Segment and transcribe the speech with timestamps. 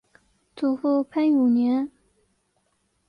[0.55, 1.91] 祖父潘永年。